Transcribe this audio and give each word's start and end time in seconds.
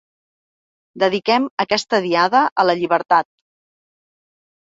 Dediquem 1.03 1.45
aquesta 1.63 1.99
Diada 2.07 2.41
a 2.65 2.67
la 2.71 2.77
llibertat. 2.81 3.29